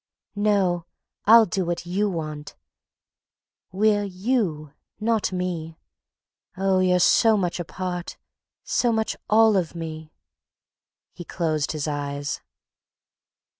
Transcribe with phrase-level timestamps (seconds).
[0.35, 0.87] "No,
[1.25, 2.55] I'll do what you want.
[3.71, 5.77] We're you—not me.
[6.57, 8.17] Oh, you're so much a part,
[8.63, 10.11] so much all of me..."
[11.13, 12.41] He closed his eyes.